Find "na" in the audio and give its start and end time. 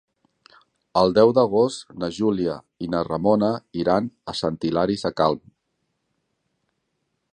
2.03-2.09, 2.93-3.03